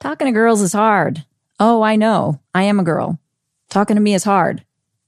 [0.00, 1.24] Talking to girls is hard.
[1.58, 2.40] Oh, I know.
[2.54, 3.18] I am a girl.
[3.70, 4.64] Talking to me is hard.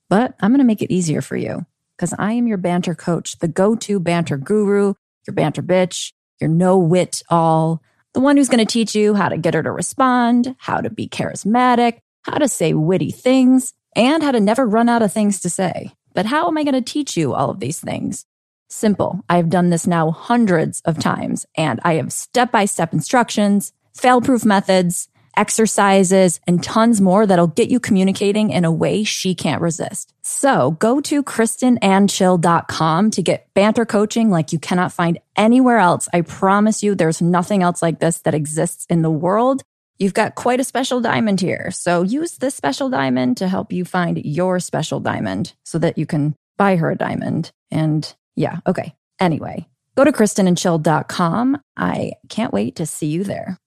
[0.09, 3.39] But I'm going to make it easier for you because I am your banter coach,
[3.39, 4.95] the go to banter guru,
[5.27, 7.83] your banter bitch, your no wit all,
[8.15, 10.89] the one who's going to teach you how to get her to respond, how to
[10.89, 15.41] be charismatic, how to say witty things, and how to never run out of things
[15.41, 15.93] to say.
[16.15, 18.25] But how am I going to teach you all of these things?
[18.71, 19.21] Simple.
[19.29, 24.21] I've done this now hundreds of times and I have step by step instructions, fail
[24.21, 29.63] proof methods, exercises, and tons more that'll get you communicating in a way she can't
[29.63, 30.13] resist.
[30.23, 36.09] So go to KristenAndChill.com to get banter coaching like you cannot find anywhere else.
[36.13, 39.63] I promise you there's nothing else like this that exists in the world.
[39.99, 41.71] You've got quite a special diamond here.
[41.71, 46.07] So use this special diamond to help you find your special diamond so that you
[46.07, 47.51] can buy her a diamond.
[47.71, 48.95] And yeah, okay.
[49.19, 51.61] Anyway, go to KristenandChill.com.
[51.77, 53.59] I can't wait to see you there.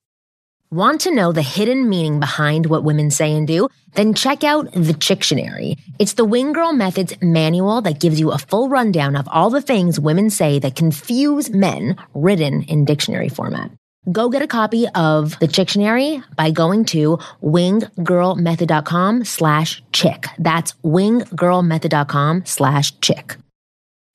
[0.74, 3.68] Want to know the hidden meaning behind what women say and do?
[3.96, 5.78] Then check out the Chictionary.
[6.00, 9.62] It's the Wing Girl Methods manual that gives you a full rundown of all the
[9.62, 13.70] things women say that confuse men written in dictionary format.
[14.10, 20.28] Go get a copy of the Chictionary by going to winggirlmethod.com slash chick.
[20.40, 23.36] That's winggirlmethod.com slash chick.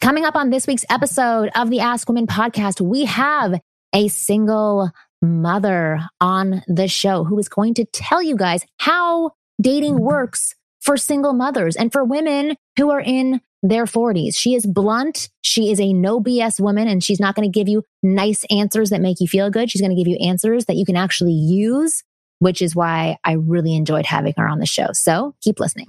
[0.00, 3.60] Coming up on this week's episode of the Ask Women podcast, we have
[3.92, 4.90] a single
[5.26, 10.04] mother on the show who is going to tell you guys how dating mm-hmm.
[10.04, 14.36] works for single mothers and for women who are in their 40s.
[14.36, 15.28] She is blunt.
[15.42, 18.90] She is a no BS woman, and she's not going to give you nice answers
[18.90, 19.70] that make you feel good.
[19.70, 22.04] She's going to give you answers that you can actually use,
[22.38, 24.88] which is why I really enjoyed having her on the show.
[24.92, 25.88] So keep listening.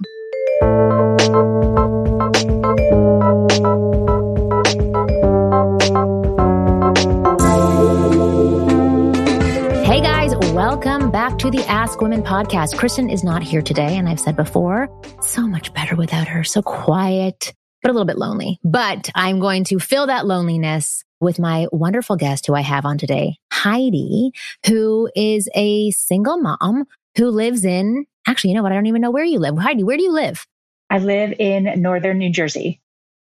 [11.28, 12.78] Back to the Ask Women podcast.
[12.78, 14.88] Kristen is not here today, and I've said before,
[15.20, 16.42] so much better without her.
[16.42, 18.58] So quiet, but a little bit lonely.
[18.64, 22.96] But I'm going to fill that loneliness with my wonderful guest who I have on
[22.96, 24.32] today, Heidi,
[24.66, 26.86] who is a single mom
[27.18, 28.72] who lives in, actually, you know what?
[28.72, 29.58] I don't even know where you live.
[29.58, 30.46] Heidi, where do you live?
[30.88, 32.80] I live in northern New Jersey.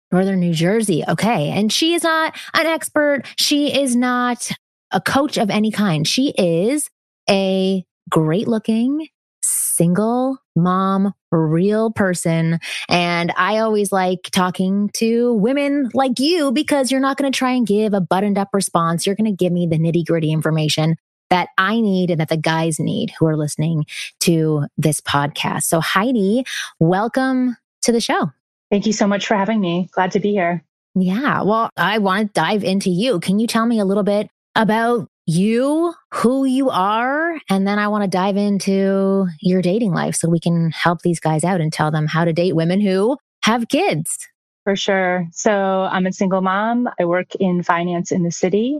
[0.10, 1.04] Northern New Jersey.
[1.06, 1.50] Okay.
[1.50, 3.24] And she is not an expert.
[3.38, 4.50] She is not
[4.90, 6.08] a coach of any kind.
[6.08, 6.90] She is
[7.30, 9.08] a great looking,
[9.42, 12.60] single mom, real person.
[12.88, 17.52] And I always like talking to women like you because you're not going to try
[17.52, 19.06] and give a buttoned up response.
[19.06, 20.96] You're going to give me the nitty gritty information
[21.30, 23.86] that I need and that the guys need who are listening
[24.22, 25.64] to this podcast.
[25.64, 26.44] So, Heidi,
[26.80, 28.32] welcome to the show.
[28.72, 29.90] Thank you so much for having me.
[29.92, 30.64] Glad to be here.
[30.96, 31.44] Yeah.
[31.44, 33.20] Well, I want to dive into you.
[33.20, 37.88] Can you tell me a little bit about you, who you are, and then I
[37.88, 41.72] want to dive into your dating life so we can help these guys out and
[41.72, 44.18] tell them how to date women who have kids.
[44.64, 45.28] For sure.
[45.32, 46.90] So I'm a single mom.
[47.00, 48.80] I work in finance in the city.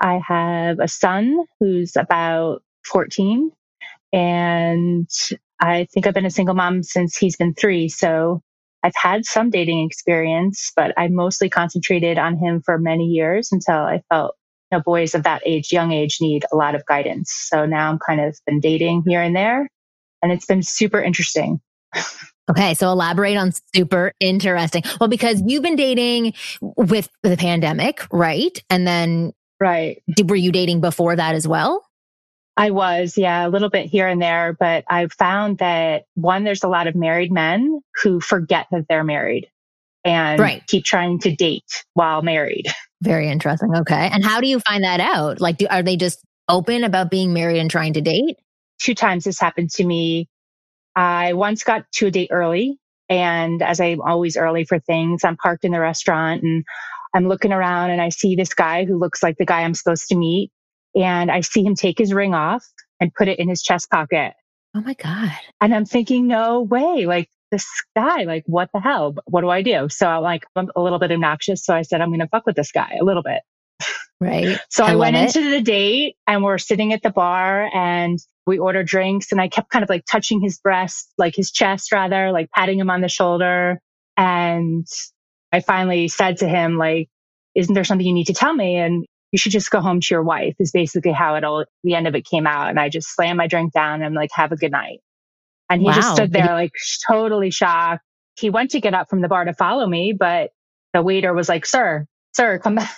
[0.00, 3.50] I have a son who's about 14
[4.12, 5.08] and
[5.60, 7.88] I think I've been a single mom since he's been three.
[7.88, 8.42] So
[8.82, 13.74] I've had some dating experience, but I mostly concentrated on him for many years until
[13.74, 14.36] I felt
[14.72, 17.32] know, boys of that age, young age, need a lot of guidance.
[17.32, 19.68] So now I'm kind of been dating here and there,
[20.22, 21.60] and it's been super interesting.
[22.50, 24.82] Okay, so elaborate on super interesting.
[24.98, 28.60] Well, because you've been dating with the pandemic, right?
[28.68, 30.02] And then, right?
[30.24, 31.86] Were you dating before that as well?
[32.56, 36.64] I was, yeah, a little bit here and there, but I've found that one, there's
[36.64, 39.48] a lot of married men who forget that they're married
[40.04, 40.66] and right.
[40.66, 42.66] keep trying to date while married.
[43.02, 43.74] Very interesting.
[43.74, 44.10] Okay.
[44.12, 45.40] And how do you find that out?
[45.40, 48.36] Like, do, are they just open about being married and trying to date?
[48.78, 50.28] Two times this happened to me.
[50.94, 52.78] I once got to a date early.
[53.08, 56.64] And as I'm always early for things, I'm parked in the restaurant and
[57.14, 60.08] I'm looking around and I see this guy who looks like the guy I'm supposed
[60.08, 60.50] to meet.
[60.94, 62.64] And I see him take his ring off
[63.00, 64.34] and put it in his chest pocket.
[64.76, 65.32] Oh my God.
[65.60, 67.06] And I'm thinking, no way.
[67.06, 67.66] Like, this
[67.96, 69.14] guy, like, what the hell?
[69.26, 69.88] What do I do?
[69.88, 71.64] So I'm like, I'm a little bit obnoxious.
[71.64, 73.42] So I said, I'm going to fuck with this guy a little bit.
[74.20, 74.58] Right.
[74.70, 75.34] so I, I went it.
[75.36, 79.48] into the date and we're sitting at the bar and we ordered drinks and I
[79.48, 83.00] kept kind of like touching his breast, like his chest rather, like patting him on
[83.00, 83.80] the shoulder.
[84.16, 84.86] And
[85.52, 87.08] I finally said to him, like,
[87.54, 88.76] isn't there something you need to tell me?
[88.76, 91.94] And you should just go home to your wife is basically how it all, the
[91.94, 92.68] end of it came out.
[92.68, 95.00] And I just slammed my drink down and I'm like, have a good night.
[95.70, 95.94] And he wow.
[95.94, 96.72] just stood there like
[97.08, 98.02] totally shocked.
[98.38, 100.50] He went to get up from the bar to follow me, but
[100.92, 102.90] the waiter was like, sir, sir, come back.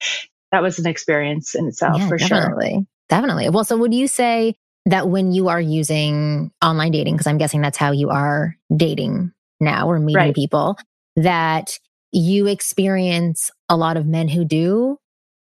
[0.52, 2.70] that was an experience in itself yeah, for definitely.
[2.70, 2.82] sure.
[3.08, 3.48] Definitely.
[3.48, 4.54] Well, so would you say
[4.86, 9.32] that when you are using online dating, because I'm guessing that's how you are dating
[9.58, 10.34] now or meeting Right.
[10.34, 10.76] people,
[11.16, 11.78] that
[12.12, 14.98] you experience a lot of men who do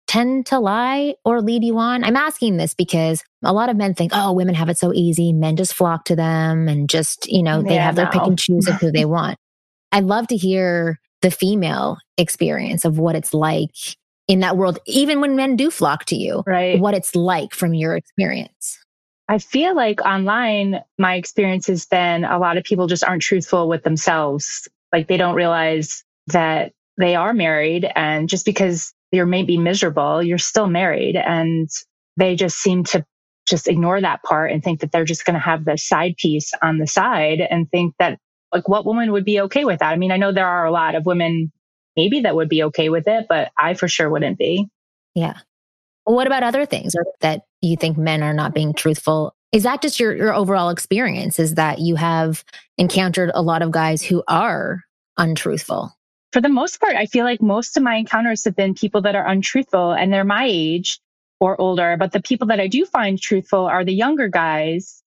[0.08, 2.02] tend to lie or lead you on?
[2.02, 5.32] I'm asking this because a lot of men think, oh, women have it so easy.
[5.32, 8.38] Men just flock to them and just, you know, they Yeah, have their pick and
[8.38, 9.38] choose of who they want.
[9.92, 13.70] I'd love to hear the female experience of what it's like
[14.26, 16.78] in that world, even when men do flock to you, Right.
[16.80, 18.78] what it's like from your experience.
[19.28, 23.68] I feel like online, my experience has been a lot of people just aren't truthful
[23.68, 24.68] with themselves.
[24.92, 27.90] Like they don't realize that they are married.
[27.94, 31.16] And just because you're maybe miserable, you're still married.
[31.16, 31.68] And
[32.16, 33.04] they just seem to
[33.46, 36.52] just ignore that part and think that they're just going to have the side piece
[36.62, 38.18] on the side and think that,
[38.52, 39.92] like, what woman would be okay with that?
[39.92, 41.52] I mean, I know there are a lot of women
[41.96, 44.68] maybe that would be okay with it, but I for sure wouldn't be.
[45.14, 45.38] Yeah.
[46.04, 49.34] What about other things that you think men are not being truthful?
[49.52, 51.38] Is that just your, your overall experience?
[51.38, 52.44] Is that you have
[52.76, 54.82] encountered a lot of guys who are
[55.16, 55.92] untruthful?
[56.32, 59.14] For the most part, I feel like most of my encounters have been people that
[59.14, 61.00] are untruthful and they're my age
[61.40, 61.96] or older.
[61.98, 65.02] But the people that I do find truthful are the younger guys.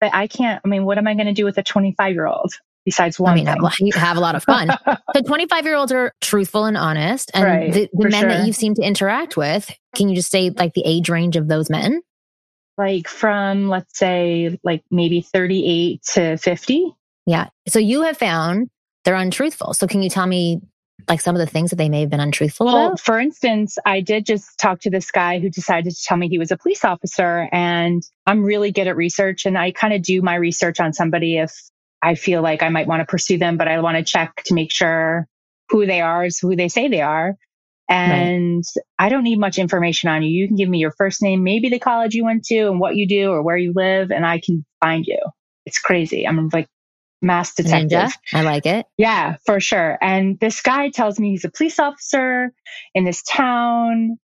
[0.00, 2.26] But I can't, I mean, what am I going to do with a 25 year
[2.26, 2.52] old
[2.84, 3.32] besides one?
[3.32, 3.86] I mean, thing?
[3.86, 4.68] you have a lot of fun.
[5.14, 7.30] the 25 year olds are truthful and honest.
[7.34, 8.46] And Right, the, the men that sure.
[8.46, 11.68] you seem to interact with, can you just say like the age range of those
[11.68, 12.00] men?
[12.78, 16.94] like from, let's say, like maybe 38 to 50.
[17.26, 17.48] Yeah.
[17.66, 18.70] So you have found
[19.08, 19.72] they're untruthful.
[19.72, 20.60] So can you tell me
[21.08, 23.00] like some of the things that they may have been untruthful Well, about?
[23.00, 26.38] for instance, I did just talk to this guy who decided to tell me he
[26.38, 30.20] was a police officer, and I'm really good at research, and I kind of do
[30.20, 31.54] my research on somebody if
[32.02, 34.54] I feel like I might want to pursue them, but I want to check to
[34.54, 35.26] make sure
[35.70, 37.32] who they are is who they say they are.
[37.88, 38.62] And
[38.98, 40.28] I don't need much information on you.
[40.28, 42.96] You can give me your first name, maybe the college you went to, and what
[42.96, 45.18] you do or where you live, and I can find you.
[45.64, 46.28] It's crazy.
[46.28, 46.68] I'm like
[47.20, 47.90] mass detective.
[47.90, 48.12] Ninja.
[48.32, 48.86] I like it.
[48.96, 49.98] Yeah, for sure.
[50.00, 52.52] And this guy tells me he's a police officer
[52.94, 54.18] in this town.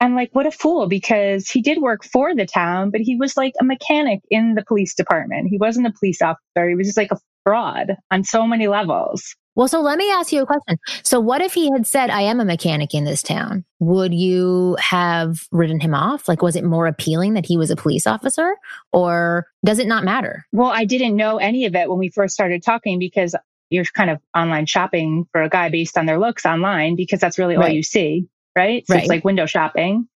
[0.00, 3.36] I'm like, what a fool, because he did work for the town, but he was
[3.36, 5.48] like a mechanic in the police department.
[5.50, 6.68] He wasn't a police officer.
[6.68, 9.34] He was just like a fraud on so many levels.
[9.58, 10.78] Well, so let me ask you a question.
[11.02, 13.64] So, what if he had said, I am a mechanic in this town?
[13.80, 16.28] Would you have written him off?
[16.28, 18.54] Like, was it more appealing that he was a police officer
[18.92, 20.46] or does it not matter?
[20.52, 23.34] Well, I didn't know any of it when we first started talking because
[23.68, 27.36] you're kind of online shopping for a guy based on their looks online because that's
[27.36, 28.28] really all you see.
[28.54, 28.86] Right.
[28.86, 29.02] So Right.
[29.02, 30.06] it's like window shopping.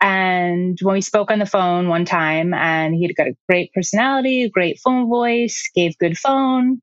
[0.00, 3.72] And when we spoke on the phone one time and he had got a great
[3.72, 6.82] personality, great phone voice, gave good phone.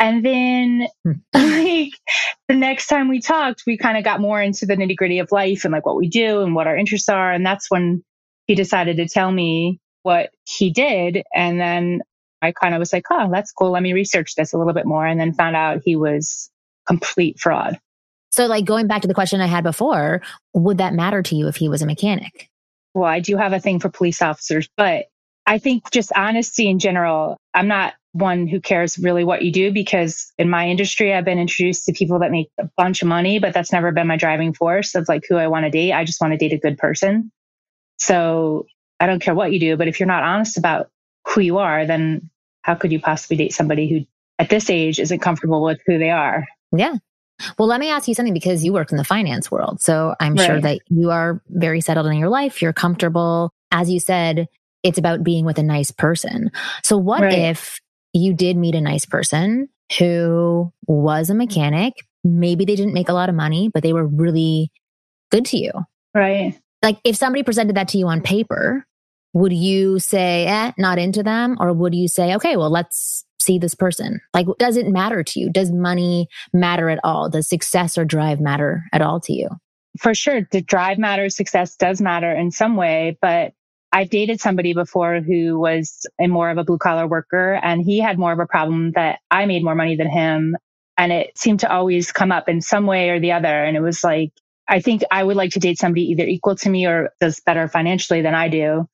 [0.00, 1.12] And then Hmm.
[1.34, 1.92] like
[2.48, 5.32] the next time we talked, we kind of got more into the nitty gritty of
[5.32, 7.32] life and like what we do and what our interests are.
[7.32, 8.02] And that's when
[8.46, 11.22] he decided to tell me what he did.
[11.34, 12.00] And then
[12.40, 13.72] I kind of was like, oh, that's cool.
[13.72, 15.06] Let me research this a little bit more.
[15.06, 16.50] And then found out he was
[16.86, 17.78] complete fraud.
[18.30, 20.22] So, like, going back to the question I had before,
[20.54, 22.48] would that matter to you if he was a mechanic?
[22.94, 25.06] Well, I do have a thing for police officers, but
[25.46, 29.72] I think just honesty in general, I'm not one who cares really what you do
[29.72, 33.38] because in my industry, I've been introduced to people that make a bunch of money,
[33.38, 35.92] but that's never been my driving force of like who I want to date.
[35.92, 37.30] I just want to date a good person.
[37.98, 38.66] So
[39.00, 40.90] I don't care what you do, but if you're not honest about
[41.26, 42.30] who you are, then
[42.62, 44.04] how could you possibly date somebody who
[44.38, 46.46] at this age isn't comfortable with who they are?
[46.76, 46.96] Yeah.
[47.58, 49.80] Well, let me ask you something because you work in the finance world.
[49.80, 52.60] So I'm sure that you are very settled in your life.
[52.60, 53.52] You're comfortable.
[53.70, 54.48] As you said,
[54.82, 56.50] it's about being with a nice person.
[56.82, 57.38] So what Right.
[57.38, 57.78] if
[58.12, 61.94] you did meet a nice person who was a mechanic?
[62.24, 64.70] Maybe they didn't make a lot of money, but they were really
[65.30, 65.72] good to you.
[66.14, 66.58] Right.
[66.82, 68.84] Like if somebody presented that to you on paper,
[69.34, 71.56] would you say, eh, not into them?
[71.60, 74.20] Or would you say, okay, well, let's see this person?
[74.32, 75.50] Like, does it matter to you?
[75.50, 77.28] Does money matter at all?
[77.28, 79.48] Does success or drive matter at all to you?
[79.98, 83.52] for sure the drive matters success does matter in some way but
[83.92, 87.98] i've dated somebody before who was a more of a blue collar worker and he
[87.98, 90.56] had more of a problem that i made more money than him
[90.96, 93.80] and it seemed to always come up in some way or the other and it
[93.80, 94.32] was like
[94.68, 97.68] i think i would like to date somebody either equal to me or does better
[97.68, 98.86] financially than i do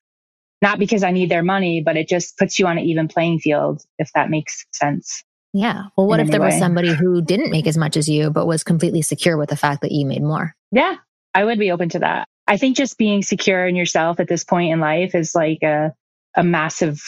[0.61, 3.39] not because i need their money but it just puts you on an even playing
[3.39, 5.23] field if that makes sense
[5.55, 5.83] Yeah.
[5.95, 8.45] Well, what if there any was somebody who didn't make as much as you, but
[8.45, 10.53] was completely secure with the fact that you made more?
[10.73, 10.95] Yeah,
[11.33, 12.27] I would be open to that.
[12.47, 15.93] I think just being secure in yourself at this point in life is like a,
[16.35, 17.01] a massive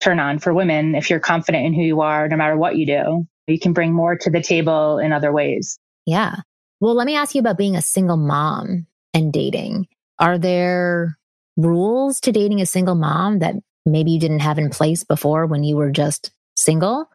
[0.00, 0.94] turn on for women.
[0.94, 3.92] If you're confident in who you are, no matter what you do, you can bring
[3.92, 5.78] more to the table in other ways.
[6.06, 6.36] Yeah.
[6.80, 9.86] Well, let me ask you about being a single mom and dating.
[10.18, 11.18] Are there
[11.56, 13.54] rules to dating a single mom that
[13.86, 17.08] maybe you didn't have in place before when you were just single?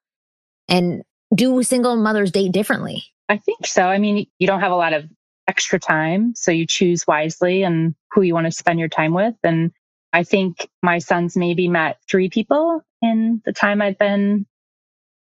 [0.68, 1.04] And
[1.34, 3.04] do single mothers date differently?
[3.28, 3.84] I think so.
[3.84, 5.06] I mean, you don't have a lot of
[5.50, 9.36] extra time, so you choose wisely and who you want to spend your time with.
[9.44, 9.72] And
[10.14, 14.46] I think my son's maybe met three people in the time I've been,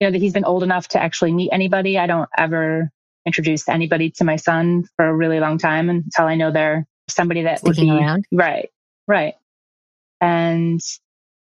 [0.01, 1.99] you know, that he's been old enough to actually meet anybody.
[1.99, 2.91] I don't ever
[3.27, 7.43] introduce anybody to my son for a really long time until I know they're somebody
[7.43, 8.27] that Sticking would be around.
[8.33, 8.71] right,
[9.09, 9.35] right.
[10.21, 10.81] And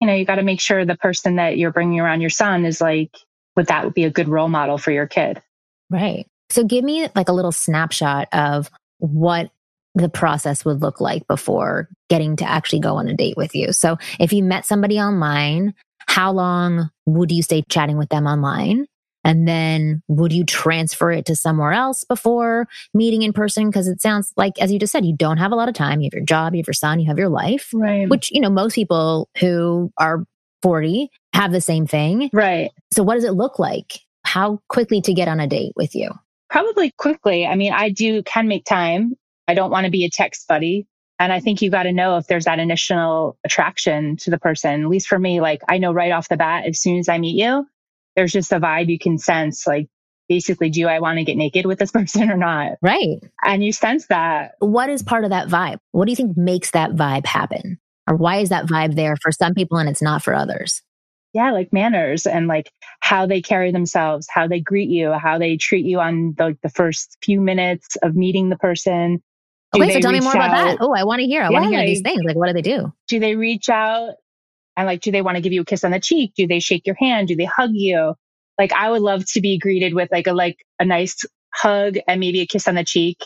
[0.00, 2.66] you know, you got to make sure the person that you're bringing around your son
[2.66, 3.16] is like,
[3.56, 5.42] would that be a good role model for your kid?
[5.90, 6.26] Right.
[6.50, 9.50] So give me like a little snapshot of what
[9.94, 13.72] the process would look like before getting to actually go on a date with you.
[13.72, 15.74] So if you met somebody online,
[16.06, 18.86] how long would you stay chatting with them online?
[19.22, 23.68] And then would you transfer it to somewhere else before meeting in person?
[23.68, 26.00] Because it sounds like, as you just said, you don't have a lot of time.
[26.00, 28.08] You have your job, you have your son, you have your life, Right.
[28.08, 30.24] which, you know, most people who are
[30.62, 32.30] 40 have the same thing.
[32.32, 32.70] right.
[32.92, 34.00] So what does it look like?
[34.24, 36.10] How quickly to get on a date with you?
[36.50, 37.46] Probably quickly.
[37.46, 39.14] I mean, I do can make time.
[39.46, 40.86] I don't want to be a text buddy.
[41.18, 44.82] And I think you got to know if there's that initial attraction to the person.
[44.82, 47.18] At least for me, like I know right off the bat, as soon as I
[47.18, 47.66] meet you,
[48.16, 49.66] there's just a vibe you can sense.
[49.66, 49.88] Like
[50.28, 52.72] basically, do I want to get naked with this person or not?
[52.80, 53.18] Right.
[53.44, 54.52] And you sense that.
[54.60, 55.78] What is part of that vibe?
[55.92, 57.78] What do you think makes that vibe happen?
[58.08, 60.82] Or why is that vibe there for some people and it's not for others?
[61.34, 62.70] Yeah, like manners and like
[63.00, 66.70] how they carry themselves, how they greet you, how they treat you on the, the
[66.70, 69.22] first few minutes of meeting the person.
[69.72, 70.78] Oh, do okay, so tell me more about that.
[70.80, 71.42] Oh, I want to hear.
[71.42, 72.22] I want to Yeah, hear these things.
[72.24, 72.92] Like, what do they do?
[73.08, 74.14] do they reach out
[74.76, 76.60] and like do they want to give you a kiss on the cheek do they
[76.60, 78.14] shake your hand do they hug you
[78.58, 81.16] like i would love to be greeted with like a like a nice
[81.54, 83.18] hug and maybe a kiss on the cheek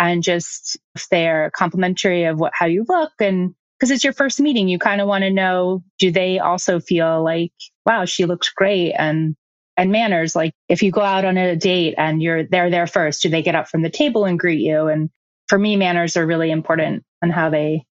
[0.00, 4.38] and just if they're complimentary of what how you look and because it's your first
[4.38, 7.52] meeting you kind of want to know do they also feel like
[7.84, 9.34] wow she looks great and
[9.76, 13.22] and manners like if you go out on a date and you're they're there first
[13.22, 14.86] do they get up from the table and greet you?
[14.86, 15.10] And
[15.48, 17.84] for me manners are really important and how they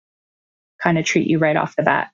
[0.83, 2.11] kind of treat you right off the bat.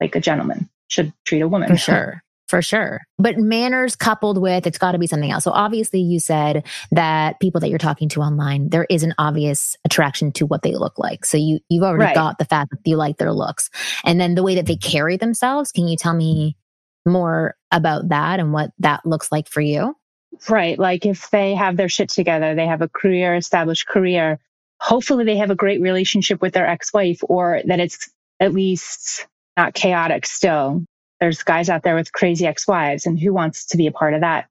[0.00, 1.68] Like a gentleman should treat a woman.
[1.70, 2.22] For sure.
[2.52, 3.00] For sure.
[3.18, 5.44] But manners coupled with it's got to be something else.
[5.44, 9.74] So obviously you said that people that you're talking to online, there is an obvious
[9.86, 11.24] attraction to what they look like.
[11.24, 12.14] So you you've already Right.
[12.14, 13.70] got the fact that you like their looks.
[14.04, 16.58] And then the way that they carry themselves, can you tell me
[17.06, 19.96] more about that and what that looks like for you?
[20.50, 24.38] right like if they have their shit together they have a career established career
[24.78, 29.72] hopefully they have a great relationship with their ex-wife or that it's at least not
[29.72, 30.84] chaotic still
[31.22, 34.22] there's guys out there with crazy ex-wives and who wants to be a part of
[34.22, 34.48] that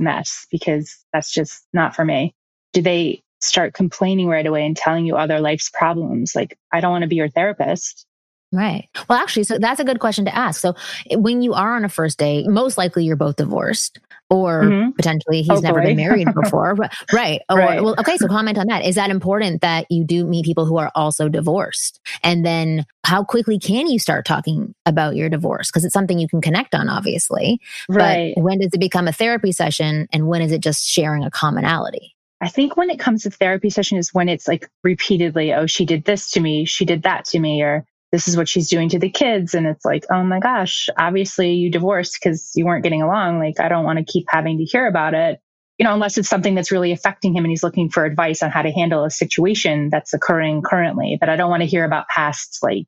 [0.00, 0.48] mess?
[0.50, 2.34] Because that's just not for me.
[2.72, 6.34] Do they start complaining right away and telling you other life's problems?
[6.34, 8.04] Like i don't want to be your therapist
[8.52, 8.88] Right.
[9.08, 10.60] Well, actually, so that's a good question to ask.
[10.60, 10.74] So,
[11.12, 14.94] when you are on a first date, most likely you're both divorced, or Mhm.
[14.96, 16.74] potentially he's never been married before.
[16.76, 16.90] Right.
[17.12, 17.40] right.
[17.50, 17.82] Or, Right.
[17.82, 18.16] well, okay.
[18.18, 18.84] So, comment on that.
[18.84, 21.98] Is that important that you do meet people who are also divorced?
[22.22, 25.70] And then, how quickly can you start talking about your divorce?
[25.70, 27.58] Because it's something you can connect on, obviously.
[27.88, 31.24] right But when does it become a therapy session, and when is it just sharing
[31.24, 32.14] a commonality?
[32.42, 35.84] I think when it comes to therapy session is when it's like repeatedly, oh, she
[35.84, 38.90] did this to me, she did that to me, or this is what she's doing
[38.90, 39.54] to the kids.
[39.54, 43.38] And it's like, oh my gosh, obviously you divorced because you weren't getting along.
[43.38, 45.40] Like, I don't want to keep having to hear about it,
[45.78, 48.50] you know, unless it's something that's really affecting him and he's looking for advice on
[48.50, 51.16] how to handle a situation that's occurring currently.
[51.18, 52.86] But I don't want to hear about past, like,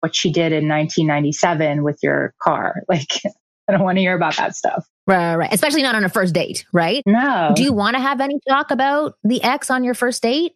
[0.00, 2.74] what she did in 1997 with your car.
[2.88, 3.20] Like,
[3.68, 4.86] I don't want to hear about that stuff.
[5.06, 5.36] Right.
[5.36, 5.52] Right.
[5.52, 7.02] Especially not on a first date, right?
[7.04, 7.52] No.
[7.54, 10.52] Do you want to have any talk about the ex on your first date?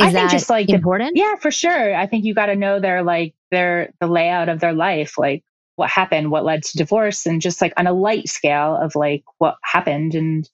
[0.00, 1.16] Is I think that just like the important?
[1.16, 1.94] Yeah, for sure.
[1.94, 5.44] I think you got to know their like their the layout of their life, like
[5.76, 9.24] what happened, what led to divorce, and just like on a light scale of like
[9.38, 10.48] what happened, and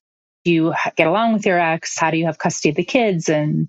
[0.44, 1.96] do you get along with your ex?
[1.96, 3.68] How do you have custody of the kids, and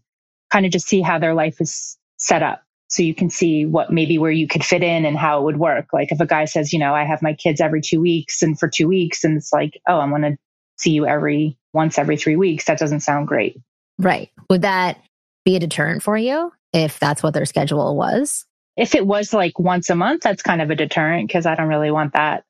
[0.50, 3.92] kind of just see how their life is set up, so you can see what
[3.92, 5.94] maybe where you could fit in and how it would work.
[5.94, 8.58] Like if a guy says, you know, I have my kids every two weeks, and
[8.58, 10.38] for two weeks, and it's like, oh, I'm gonna
[10.78, 12.66] see you every once every three weeks.
[12.66, 13.58] That doesn't sound great.
[14.00, 14.30] Right.
[14.50, 15.00] Would that
[15.48, 18.46] be a deterrent for you if that's what their schedule was?
[18.78, 21.68] if it was like once a month, that's kind of a deterrent because I don't
[21.68, 22.46] really want that.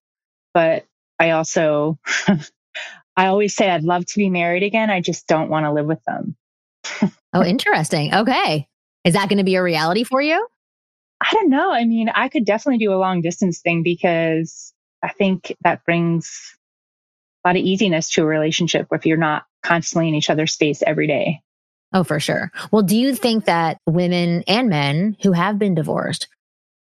[0.53, 0.85] But
[1.17, 1.97] I also,
[3.15, 4.89] I always say I'd love to be married again.
[4.89, 6.35] I just don't want to live with them.
[7.33, 8.13] Oh, interesting.
[8.13, 8.67] Okay.
[9.05, 10.45] Is that going to be a reality for you?
[11.21, 11.71] I don't know.
[11.71, 16.57] I mean, I could definitely do a long distance thing because I think that brings
[17.43, 20.83] a lot of easiness to a relationship if you're not constantly in each other's space
[20.85, 21.41] every day.
[21.93, 22.51] Oh, for sure.
[22.71, 26.27] Well, do you think that women and men who have been divorced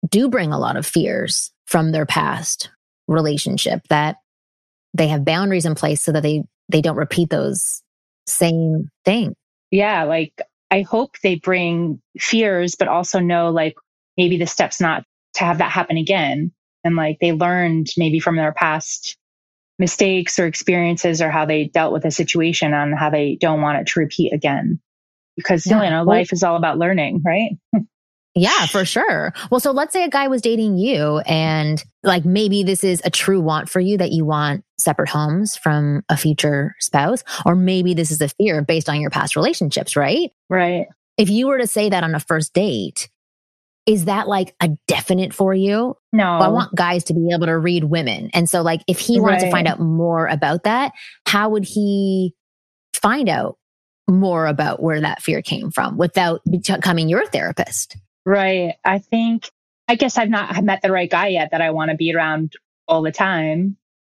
[0.09, 2.71] do bring a lot of fears from their past
[3.09, 4.17] relationship that
[4.95, 7.83] they have boundaries in place so that they they don't repeat those
[8.27, 9.35] same things.
[9.71, 10.41] Yeah, like
[10.71, 13.75] I hope they bring fears, but also know like
[14.17, 15.05] maybe the steps not
[15.35, 16.53] to have that happen again.
[16.85, 19.17] And like they learned maybe from their past
[19.79, 23.81] mistakes or experiences or how they dealt with a situation on how they don't want
[23.81, 24.81] it to repeat again.
[25.43, 25.83] Because yeah.
[25.83, 27.51] you know, life is all about learning, right?
[28.35, 29.35] Yeah, for sure.
[29.51, 33.11] Well, so let's say a guy was dating you and like maybe this is a
[33.11, 37.93] true want for you that you want separate homes from a future spouse, or maybe
[37.93, 40.31] this is a fear based on your past relationships, right?
[40.49, 40.87] Right.
[41.19, 43.11] If you were to say that on a first date,
[43.85, 45.97] is that like a definite for you?
[46.13, 46.25] No.
[46.25, 48.31] I want guys to be able to read women.
[48.33, 49.45] And so like if he wanted right.
[49.45, 50.93] to find out more about that,
[51.27, 52.35] how would he
[52.95, 53.59] find out
[54.13, 57.97] more about where that fear came from without becoming your therapist?
[58.25, 58.75] Right.
[58.85, 59.51] I think,
[59.89, 62.53] I guess I've not met the right guy yet that I want to be around
[62.87, 63.77] all the time.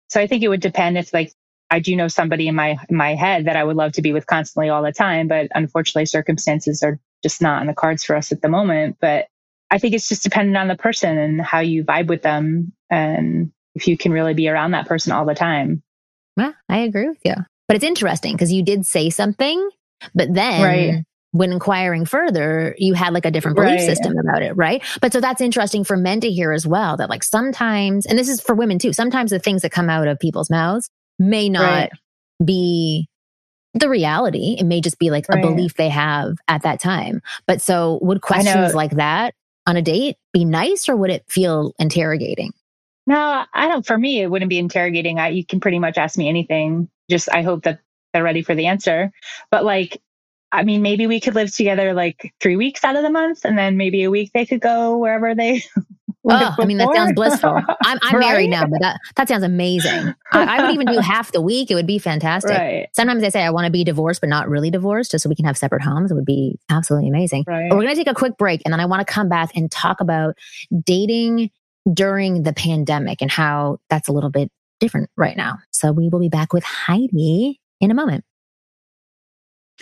[0.08, 1.32] So I think it would depend if like
[1.70, 4.12] I do know somebody in my in my head that I would love to be
[4.12, 8.14] with constantly all the time, but unfortunately circumstances are just not in the cards for
[8.14, 8.98] us at the moment.
[9.00, 9.26] But
[9.70, 13.50] I think it's just dependent on the person and how you vibe with them and
[13.74, 15.82] if you can really be around that person all the time.
[16.36, 17.34] Yeah, I agree with you.
[17.66, 19.68] But it's interesting because you did say something,
[20.14, 23.80] but then right when inquiring further, you had like a different belief right.
[23.80, 24.84] system about it, right?
[25.00, 28.28] But so that's interesting for men to hear as well that like sometimes, and this
[28.28, 31.62] is for women too, sometimes the things that come out of people's mouths may not
[31.62, 31.90] right.
[32.44, 33.08] be
[33.74, 34.56] the reality.
[34.60, 37.20] It may just be like a belief they have at that time.
[37.48, 39.34] But so would questions like that
[39.66, 42.52] on a date be nice or would it feel interrogating?
[43.08, 43.84] No, I don't.
[43.84, 45.18] For me, it wouldn't be interrogating.
[45.18, 46.88] I, you can pretty much ask me anything.
[47.10, 47.80] Just I hope that
[48.14, 49.12] they're ready for the answer.
[49.50, 50.00] But like
[50.54, 53.58] I mean, maybe we could live together like three weeks out of the month, and
[53.58, 55.62] then maybe a week they could go wherever they.
[56.26, 57.50] Oh, I mean, that sounds blissful.
[57.84, 58.26] I'm, I'm right?
[58.26, 60.14] married now, but that, that sounds amazing.
[60.32, 61.70] I, I, would even do half the week.
[61.70, 62.56] It would be fantastic.
[62.56, 62.88] Right.
[62.94, 65.34] Sometimes I say I want to be divorced, but not really divorced, just so we
[65.34, 66.10] can have separate homes.
[66.10, 67.44] It would be absolutely amazing.
[67.46, 67.68] Right.
[67.68, 69.54] But we're going to take a quick break, and then I want to come back
[69.54, 70.38] and talk about
[70.82, 71.50] dating
[71.92, 75.58] during the pandemic and how that's a little bit different right now.
[75.72, 78.24] So we will be back with Heidi in a moment.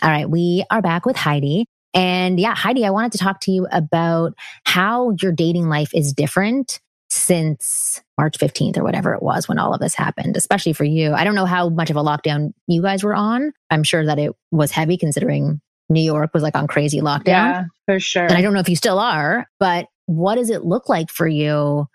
[0.03, 1.67] All right, we are back with Heidi.
[1.95, 4.35] And yeah, Heidi, I wanted to talk to you about
[4.65, 9.75] how your dating life is different since March 15th or whatever it was when all
[9.75, 11.13] of this happened, especially for you.
[11.13, 13.53] I don't know how much of a lockdown you guys were on.
[13.69, 15.61] I'm sure that it was heavy considering
[15.91, 17.27] New York was like on crazy lockdown.
[17.27, 18.25] Yeah, for sure.
[18.25, 21.29] And I don't know if you still are, but what does it look like for
[21.29, 21.87] you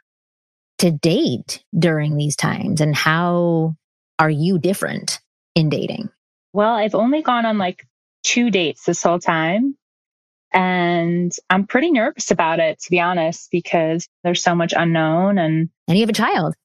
[0.77, 3.75] to date during these times and how
[4.19, 5.19] are you different
[5.57, 6.09] in dating?
[6.53, 7.85] Well, I've only gone on like
[8.23, 9.75] two dates this whole time.
[10.53, 15.69] And I'm pretty nervous about it, to be honest, because there's so much unknown and.
[15.87, 16.55] And you have a child.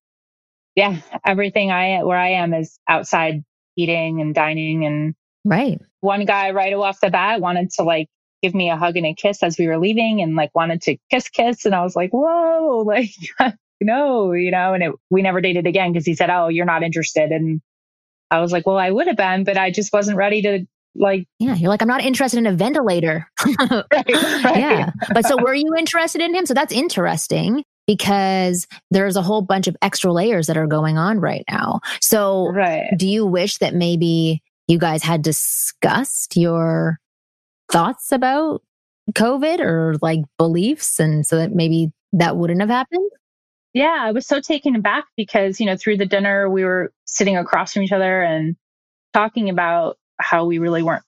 [0.77, 0.99] Yeah.
[1.25, 3.43] Everything I, where I am is outside
[3.77, 4.85] eating and dining.
[4.87, 5.15] And.
[5.45, 5.81] Right.
[6.01, 8.09] One guy right off the bat wanted to like
[8.43, 10.97] give me a hug and a kiss as we were leaving and like wanted to
[11.11, 11.65] kiss, kiss.
[11.65, 13.11] And I was like, whoa, like,
[13.81, 16.83] no, you know, and it, we never dated again because he said, oh, you're not
[16.83, 17.31] interested.
[17.33, 17.61] And
[18.33, 21.27] I was like, well, I would have been, but I just wasn't ready to like.
[21.39, 21.55] Yeah.
[21.55, 23.29] You're like, I'm not interested in a ventilator.
[23.59, 24.57] right, right.
[24.57, 24.91] Yeah.
[25.13, 26.47] But so were you interested in him?
[26.47, 31.21] So that's interesting because there's a whole bunch of extra layers that are going on
[31.21, 31.81] right now.
[32.01, 32.87] So right.
[32.97, 36.99] do you wish that maybe you guys had discussed your
[37.71, 38.63] thoughts about
[39.13, 43.11] COVID or like beliefs and so that maybe that wouldn't have happened?
[43.75, 47.37] Yeah, I was so taken aback because, you know, through the dinner, we were sitting
[47.37, 48.57] across from each other and
[49.15, 51.05] talking about how we really weren't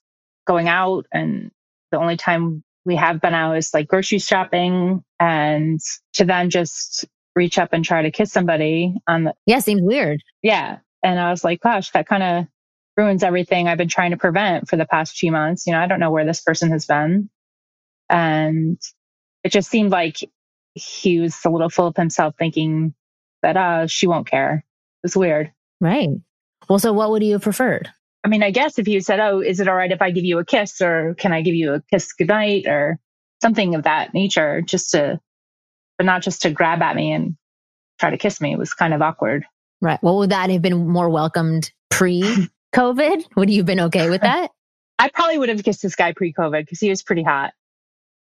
[0.46, 1.06] going out.
[1.12, 1.50] And
[1.90, 5.80] the only time we have been out is like grocery shopping and
[6.14, 7.04] to then just
[7.36, 9.34] reach up and try to kiss somebody on the.
[9.46, 10.22] Yeah, seems weird.
[10.42, 10.78] Yeah.
[11.02, 12.46] And I was like, gosh, that kind of
[12.96, 15.66] ruins everything I've been trying to prevent for the past few months.
[15.66, 17.28] You know, I don't know where this person has been.
[18.08, 18.80] And
[19.42, 20.16] it just seemed like
[20.74, 22.94] he was a little full of himself thinking
[23.42, 24.64] that uh she won't care.
[25.02, 25.52] It's weird.
[25.80, 26.10] Right.
[26.68, 27.90] Well, so what would you have preferred?
[28.24, 30.24] I mean, I guess if you said, Oh, is it all right if I give
[30.24, 32.98] you a kiss or can I give you a kiss goodnight or
[33.42, 35.20] something of that nature, just to
[35.98, 37.36] but not just to grab at me and
[38.00, 38.52] try to kiss me.
[38.52, 39.44] It was kind of awkward.
[39.80, 40.02] Right.
[40.02, 43.24] Well, would that have been more welcomed pre COVID?
[43.36, 44.50] would you have been okay with that?
[44.98, 47.52] I probably would have kissed this guy pre COVID because he was pretty hot.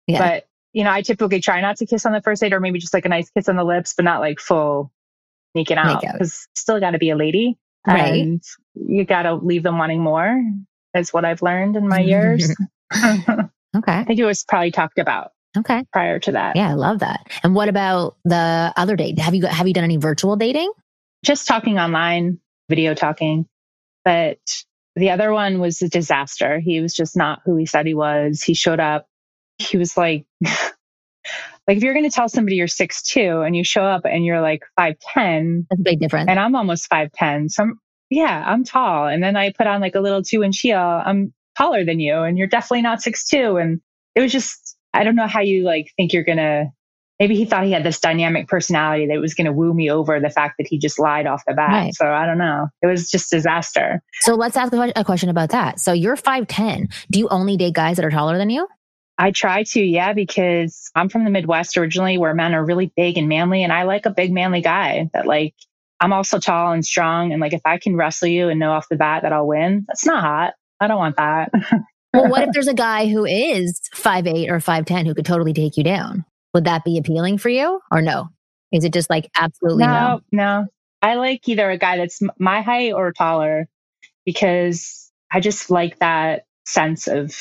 [0.06, 0.18] Yeah.
[0.18, 2.78] But you know, I typically try not to kiss on the first date or maybe
[2.78, 4.92] just like a nice kiss on the lips, but not like full
[5.54, 7.56] making out because still got to be a lady.
[7.86, 8.22] Right.
[8.22, 8.42] And
[8.74, 10.42] you got to leave them wanting more
[10.94, 12.52] is what I've learned in my years.
[12.94, 13.48] okay.
[13.72, 15.84] I think it was probably talked about Okay.
[15.92, 16.56] prior to that.
[16.56, 17.28] Yeah, I love that.
[17.44, 19.18] And what about the other date?
[19.20, 20.72] Have you have you done any virtual dating?
[21.24, 23.46] Just talking online, video talking.
[24.04, 24.38] But
[24.96, 26.58] the other one was a disaster.
[26.58, 28.42] He was just not who he said he was.
[28.42, 29.06] He showed up.
[29.58, 30.26] He was like,
[31.66, 34.24] like if you're going to tell somebody you're six two and you show up and
[34.24, 36.28] you're like 5'10 That's a big difference.
[36.28, 37.78] and I'm almost 5'10, some,
[38.10, 39.06] yeah, I'm tall.
[39.06, 40.78] And then I put on like a little two inch heel.
[40.78, 43.56] I'm taller than you and you're definitely not six two.
[43.56, 43.80] And
[44.14, 46.66] it was just, I don't know how you like think you're going to,
[47.18, 50.20] maybe he thought he had this dynamic personality that was going to woo me over
[50.20, 51.70] the fact that he just lied off the bat.
[51.70, 51.94] Right.
[51.94, 52.68] So I don't know.
[52.82, 54.02] It was just disaster.
[54.20, 55.80] So let's ask a question about that.
[55.80, 56.92] So you're 5'10.
[57.10, 58.66] Do you only date guys that are taller than you?
[59.16, 63.16] I try to, yeah, because I'm from the Midwest originally where men are really big
[63.16, 63.62] and manly.
[63.62, 65.54] And I like a big manly guy that like,
[66.00, 67.32] I'm also tall and strong.
[67.32, 69.84] And like, if I can wrestle you and know off the bat that I'll win,
[69.86, 70.54] that's not hot.
[70.80, 71.52] I don't want that.
[72.12, 75.76] Well, what if there's a guy who is 5'8 or 5'10 who could totally take
[75.76, 76.24] you down?
[76.52, 78.28] Would that be appealing for you or no?
[78.72, 80.20] Is it just like absolutely no?
[80.32, 80.66] no, no.
[81.00, 83.68] I like either a guy that's my height or taller
[84.24, 87.36] because I just like that sense of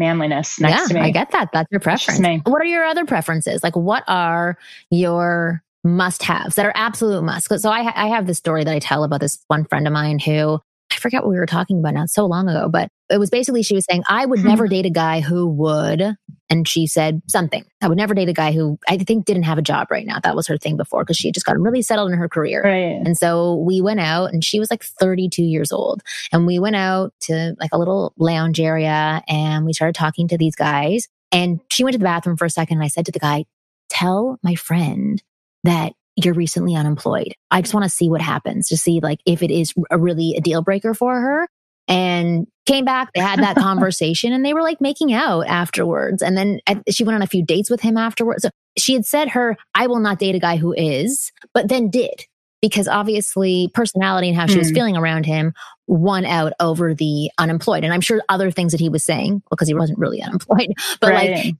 [0.00, 1.00] manliness next yeah, to me.
[1.00, 1.50] I get that.
[1.52, 2.18] That's your preference.
[2.44, 3.62] What are your other preferences?
[3.62, 4.58] Like, what are
[4.90, 7.46] your must haves that are absolute must?
[7.60, 10.18] So I, I have this story that I tell about this one friend of mine
[10.18, 10.58] who
[10.92, 13.62] I forget what we were talking about now, so long ago, but it was basically
[13.62, 14.48] she was saying, I would Hmm.
[14.48, 16.16] never date a guy who would,
[16.50, 17.64] and she said something.
[17.80, 20.18] I would never date a guy who I think didn't have a job right now.
[20.20, 22.62] That was her thing before because she had just gotten really settled in her career.
[22.62, 23.06] Right.
[23.06, 26.02] And so we went out and she was like 32 years old.
[26.32, 30.36] And we went out to like a little lounge area and we started talking to
[30.36, 31.08] these guys.
[31.32, 32.78] And she went to the bathroom for a second.
[32.78, 33.44] And I said to the guy,
[33.88, 35.22] Tell my friend
[35.64, 37.34] that you're recently unemployed.
[37.50, 40.34] I just want to see what happens to see like if it is a really
[40.36, 41.48] a deal breaker for her.
[41.90, 46.22] And came back, they had that conversation and they were like making out afterwards.
[46.22, 48.42] And then I- she went on a few dates with him afterwards.
[48.44, 51.90] So she had said her, I will not date a guy who is, but then
[51.90, 52.24] did
[52.62, 54.74] because obviously personality and how she was Hmm.
[54.74, 55.52] feeling around him
[55.88, 57.82] won out over the unemployed.
[57.82, 60.68] And I'm sure other things that he was saying, because he wasn't really unemployed,
[61.00, 61.54] but like,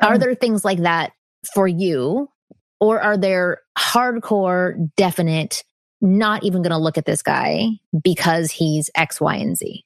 [0.00, 1.12] are there things like that
[1.54, 2.28] for you?
[2.80, 5.62] Or are there hardcore, definite,
[6.00, 7.68] not even going to look at this guy
[8.02, 9.84] because he's X, Y, and Z?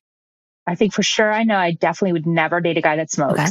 [0.66, 3.40] I think for sure I know I definitely would never date a guy that smokes.
[3.40, 3.50] Okay.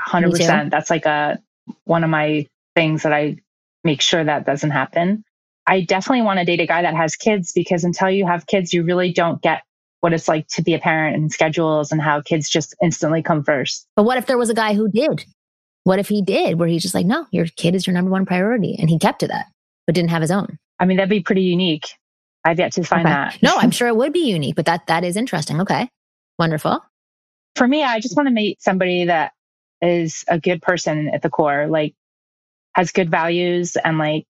[0.00, 0.70] 100%.
[0.70, 1.38] That's like a
[1.84, 3.36] one of my things that I
[3.84, 5.24] make sure that doesn't happen.
[5.66, 8.72] I definitely want to date a guy that has kids because until you have kids,
[8.72, 9.62] you really don't get
[10.00, 13.42] what it's like to be a parent and schedules and how kids just instantly come
[13.42, 13.86] first.
[13.96, 15.24] But what if there was a guy who did?
[15.84, 18.26] What if he did, where he's just like, no, your kid is your number one
[18.26, 18.76] priority.
[18.78, 19.46] And he kept to that,
[19.86, 20.58] but didn't have his own.
[20.80, 21.86] I mean, that'd be pretty unique.
[22.44, 23.14] I've yet to find Okay.
[23.14, 23.38] that.
[23.42, 25.60] No, I'm sure it would be unique, but that that is interesting.
[25.60, 25.88] Okay.
[26.38, 26.80] Wonderful.
[27.56, 29.32] for me, I just want to meet somebody that
[29.82, 31.94] is a good person at the core, like
[32.74, 34.26] has good values and like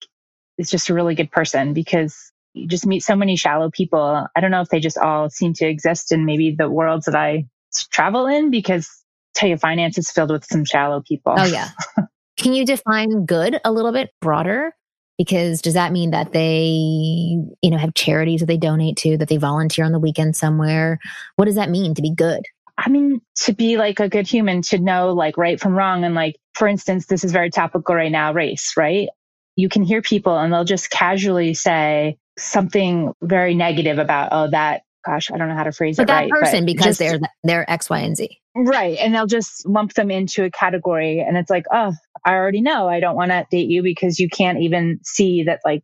[0.59, 4.26] is just a really good person because you just meet so many shallow people.
[4.37, 7.14] I don't know if they just all seem to exist in maybe the worlds that
[7.16, 7.46] I
[7.90, 8.90] travel in because
[9.35, 11.35] tell you, finance is filled with some shallow people.
[11.37, 11.70] Oh yeah.
[12.37, 14.74] Can you define good a little bit broader?
[15.16, 19.29] Because does that mean that they, you know, have charities that they donate to, that
[19.29, 20.98] they volunteer on the weekend somewhere?
[21.37, 22.42] What does that mean to be good?
[22.77, 26.05] I mean, to be like a good human, to know like right from wrong.
[26.05, 29.09] And like, for instance, this is very topical right now, race, right?
[29.57, 34.83] You can hear people and they'll just casually say something very negative about, oh, that,
[35.04, 36.06] gosh, I don't know how to phrase it.
[36.06, 36.42] But it that right.
[36.42, 38.38] person, because just- they're they're X, Y, and Z.
[38.56, 38.96] right.
[38.98, 41.20] And they'll just lump them into a category.
[41.20, 41.92] And it's like, oh,
[42.24, 45.60] I already know I don't want to date you because you can't even see that
[45.64, 45.82] like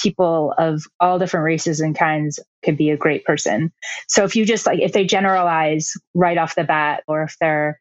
[0.00, 3.70] people of all different races and kinds could be a great person.
[4.08, 7.80] So if you just like, if they generalize right off the bat, or if they're,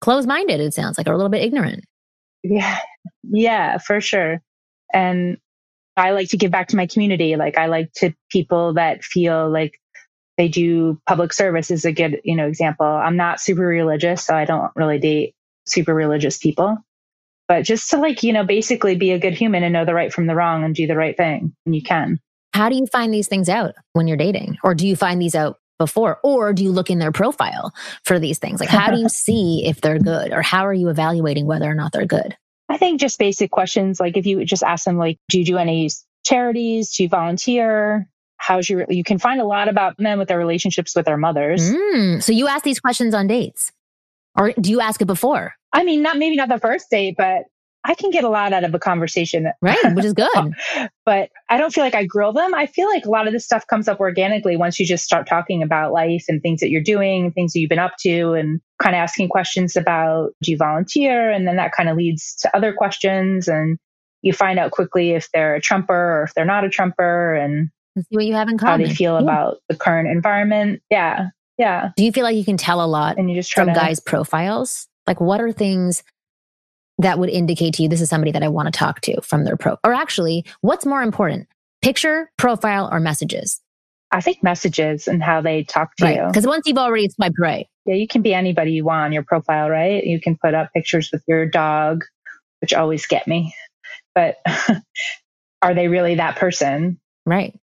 [0.00, 1.84] Close minded, it sounds like, or a little bit ignorant.
[2.42, 2.78] Yeah.
[3.22, 4.40] Yeah, for sure.
[4.94, 5.36] And
[5.96, 7.36] I like to give back to my community.
[7.36, 9.72] Like I like to people that feel like
[10.40, 12.86] they do public service is a good, you know, example.
[12.86, 15.34] I'm not super religious, so I don't really date
[15.66, 16.78] super religious people.
[17.46, 20.10] But just to like, you know, basically be a good human and know the right
[20.10, 21.54] from the wrong and do the right thing.
[21.66, 22.20] And you can.
[22.54, 24.56] How do you find these things out when you're dating?
[24.64, 26.20] Or do you find these out before?
[26.24, 27.74] Or do you look in their profile
[28.06, 28.60] for these things?
[28.60, 30.32] Like, how do you see if they're good?
[30.32, 32.34] Or how are you evaluating whether or not they're good?
[32.70, 35.58] I think just basic questions like if you just ask them like, do you do
[35.58, 35.90] any
[36.24, 36.94] charities?
[36.94, 38.08] Do you volunteer?
[38.40, 41.60] How's your you can find a lot about men with their relationships with their mothers.
[41.70, 43.70] Mm, so you ask these questions on dates?
[44.36, 45.54] Or do you ask it before?
[45.72, 47.44] I mean, not maybe not the first date, but
[47.84, 49.50] I can get a lot out of a conversation.
[49.60, 50.54] Right, which is good.
[51.04, 52.54] but I don't feel like I grill them.
[52.54, 55.26] I feel like a lot of this stuff comes up organically once you just start
[55.26, 58.60] talking about life and things that you're doing, things that you've been up to, and
[58.82, 61.30] kind of asking questions about do you volunteer?
[61.30, 63.48] And then that kind of leads to other questions.
[63.48, 63.78] And
[64.22, 67.70] you find out quickly if they're a Trumper or if they're not a Trumper and
[68.02, 68.80] see what you have in common.
[68.80, 69.20] How they feel yeah.
[69.20, 70.82] about the current environment.
[70.90, 71.28] Yeah.
[71.58, 71.90] Yeah.
[71.96, 74.00] Do you feel like you can tell a lot and you just from to, guys'
[74.00, 74.88] profiles?
[75.06, 76.02] Like, what are things
[76.98, 79.44] that would indicate to you this is somebody that I want to talk to from
[79.44, 79.76] their pro?
[79.84, 81.48] Or actually, what's more important,
[81.82, 83.60] picture, profile, or messages?
[84.10, 86.16] I think messages and how they talk to right.
[86.16, 86.26] you.
[86.26, 87.66] Because once you've already swiped right.
[87.86, 90.02] Yeah, you can be anybody you want on your profile, right?
[90.02, 92.04] You can put up pictures with your dog,
[92.60, 93.54] which always get me.
[94.14, 94.38] But
[95.62, 96.98] are they really that person?
[97.26, 97.54] Right.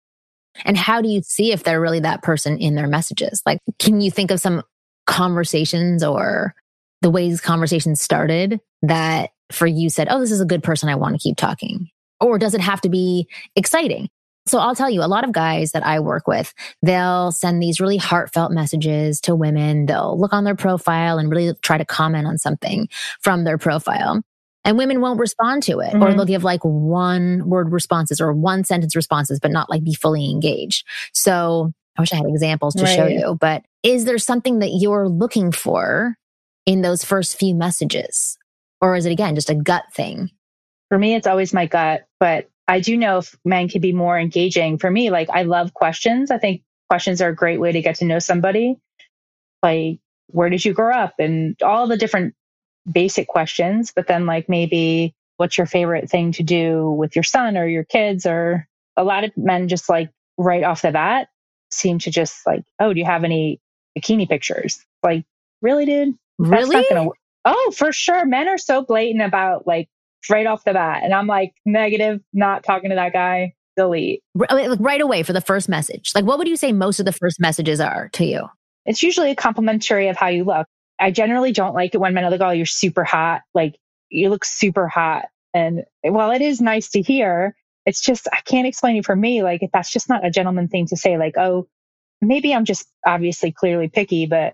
[0.65, 3.41] And how do you see if they're really that person in their messages?
[3.45, 4.63] Like, can you think of some
[5.05, 6.53] conversations or
[7.01, 10.89] the ways conversations started that for you said, oh, this is a good person.
[10.89, 11.89] I want to keep talking?
[12.19, 14.09] Or does it have to be exciting?
[14.47, 17.81] So I'll tell you, a lot of guys that I work with, they'll send these
[17.81, 19.85] really heartfelt messages to women.
[19.85, 22.87] They'll look on their profile and really try to comment on something
[23.21, 24.21] from their profile
[24.67, 25.93] and women won't respond to it.
[25.93, 26.03] Mm-hmm.
[26.03, 29.95] or they'll give like one word responses or one sentence responses but not like be
[29.95, 30.85] fully engaged.
[31.13, 32.95] So i wish i had examples to right.
[32.95, 36.15] show you but is there something that you're looking for
[36.65, 38.37] in those first few messages?
[38.81, 40.29] Or is it again just a gut thing?
[40.89, 44.19] For me it's always my gut but i do know if men can be more
[44.19, 44.77] engaging.
[44.77, 46.29] For me like i love questions.
[46.29, 48.75] I think questions are a great way to get to know somebody.
[49.63, 51.15] Like where did you grow up?
[51.19, 52.35] And all the different
[52.91, 57.57] basic questions, but then like maybe what's your favorite thing to do with your son
[57.57, 58.25] or your kids?
[58.25, 61.29] Or a lot of men just like right off the bat
[61.71, 63.59] seem to just like, oh, do you have any
[63.97, 64.83] bikini pictures?
[65.03, 65.25] Like,
[65.61, 66.15] really, dude?
[66.37, 66.85] Really?
[66.89, 67.09] Gonna...
[67.45, 68.25] oh, for sure.
[68.25, 69.89] Men are so blatant about like
[70.29, 71.03] right off the bat.
[71.03, 74.23] And I'm like, negative, not talking to that guy, delete.
[74.35, 76.11] Right away for the first message.
[76.15, 78.47] Like, what would you say most of the first messages are to you?
[78.85, 80.67] It's usually a complimentary of how you look.
[80.99, 83.41] I generally don't like it when men are like, oh, you're super hot.
[83.53, 83.77] Like
[84.09, 85.25] you look super hot.
[85.53, 87.55] And while it is nice to hear,
[87.85, 89.43] it's just, I can't explain it for me.
[89.43, 91.67] Like that's just not a gentleman thing to say, like, oh,
[92.21, 94.53] maybe I'm just obviously clearly picky, but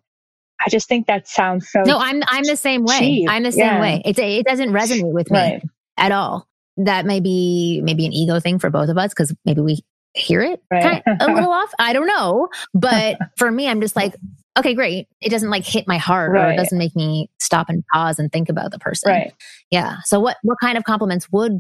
[0.66, 1.82] I just think that sounds so.
[1.82, 3.00] No, I'm, I'm the same way.
[3.00, 3.30] Cheap.
[3.30, 3.82] I'm the same yeah.
[3.82, 4.02] way.
[4.06, 5.64] It's, it doesn't resonate with me right.
[5.98, 6.48] at all.
[6.78, 10.41] That may be maybe an ego thing for both of us because maybe we hear
[10.41, 11.04] it right.
[11.06, 11.71] kind of a little off.
[11.80, 12.49] I don't know.
[12.73, 14.15] But for me, I'm just like,
[14.58, 15.08] okay, great.
[15.21, 16.49] It doesn't like hit my heart right.
[16.49, 19.12] or it doesn't make me stop and pause and think about the person.
[19.12, 19.34] Right.
[19.71, 19.97] Yeah.
[20.06, 21.60] So what what kind of compliments would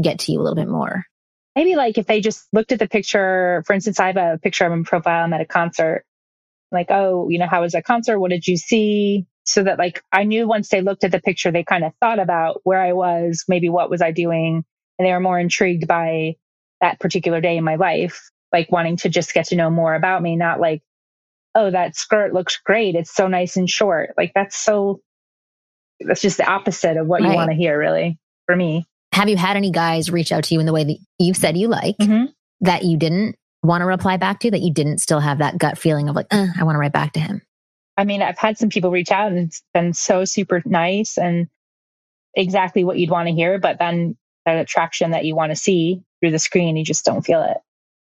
[0.00, 1.04] get to you a little bit more?
[1.54, 4.64] Maybe like if they just looked at the picture, for instance, I have a picture
[4.64, 5.24] of him profile.
[5.24, 6.04] I'm at a concert.
[6.70, 8.18] Like, oh, you know, how was that concert?
[8.18, 9.26] What did you see?
[9.44, 12.18] So that like I knew once they looked at the picture, they kind of thought
[12.18, 14.64] about where I was, maybe what was I doing,
[14.98, 16.36] and they were more intrigued by
[16.82, 20.20] that particular day in my life, like wanting to just get to know more about
[20.20, 20.82] me, not like,
[21.54, 22.94] oh, that skirt looks great.
[22.94, 24.12] It's so nice and short.
[24.18, 25.00] Like that's so,
[26.00, 27.30] that's just the opposite of what right.
[27.30, 28.84] you want to hear, really, for me.
[29.12, 31.56] Have you had any guys reach out to you in the way that you've said
[31.56, 32.26] you like mm-hmm.
[32.62, 35.78] that you didn't want to reply back to, that you didn't still have that gut
[35.78, 37.42] feeling of like, uh, I want to write back to him?
[37.96, 41.46] I mean, I've had some people reach out and it's been so super nice and
[42.34, 44.16] exactly what you'd want to hear, but then
[44.46, 47.58] that attraction that you want to see through the screen, you just don't feel it.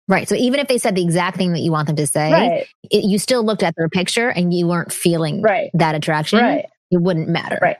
[0.09, 0.27] Right.
[0.27, 2.67] So even if they said the exact thing that you want them to say, right.
[2.91, 5.71] it, you still looked at their picture and you weren't feeling right.
[5.75, 6.39] that attraction.
[6.39, 6.65] Right.
[6.91, 7.59] It wouldn't matter.
[7.61, 7.77] Right.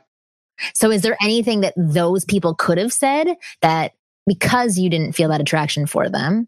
[0.75, 3.93] So is there anything that those people could have said that
[4.27, 6.47] because you didn't feel that attraction for them,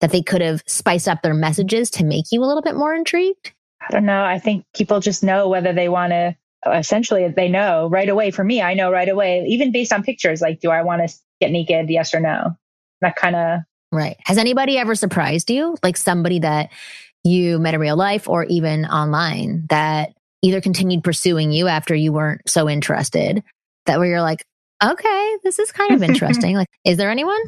[0.00, 2.94] that they could have spiced up their messages to make you a little bit more
[2.94, 3.52] intrigued?
[3.80, 4.22] I don't know.
[4.22, 8.44] I think people just know whether they want to essentially they know right away for
[8.44, 11.50] me i know right away even based on pictures like do i want to get
[11.50, 12.54] naked yes or no
[13.00, 13.60] that kind of
[13.92, 14.16] Right.
[14.24, 15.76] Has anybody ever surprised you?
[15.82, 16.70] Like somebody that
[17.24, 22.12] you met in real life or even online that either continued pursuing you after you
[22.12, 23.42] weren't so interested
[23.86, 24.44] that where you're like,
[24.82, 26.56] okay, this is kind of interesting.
[26.56, 27.40] like, is there anyone?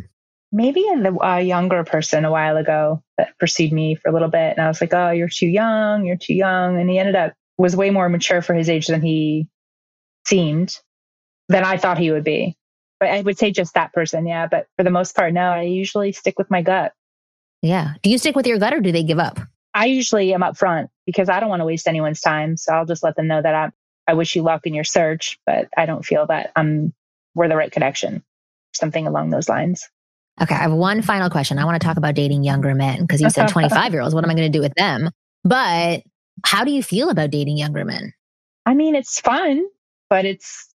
[0.50, 4.56] Maybe a uh, younger person a while ago that pursued me for a little bit.
[4.56, 6.04] And I was like, oh, you're too young.
[6.04, 6.78] You're too young.
[6.78, 9.48] And he ended up was way more mature for his age than he
[10.26, 10.76] seemed,
[11.48, 12.56] than I thought he would be.
[13.02, 14.46] But I would say just that person, yeah.
[14.46, 16.92] But for the most part, no, I usually stick with my gut.
[17.60, 17.94] Yeah.
[18.04, 19.40] Do you stick with your gut or do they give up?
[19.74, 22.56] I usually am upfront because I don't want to waste anyone's time.
[22.56, 23.70] So I'll just let them know that I
[24.06, 26.94] I wish you luck in your search, but I don't feel that I'm
[27.34, 28.22] we're the right connection.
[28.72, 29.90] Something along those lines.
[30.40, 31.58] Okay, I have one final question.
[31.58, 34.14] I want to talk about dating younger men because you said 25 year olds.
[34.14, 35.10] What am I going to do with them?
[35.42, 36.04] But
[36.46, 38.12] how do you feel about dating younger men?
[38.64, 39.64] I mean, it's fun,
[40.08, 40.72] but it's,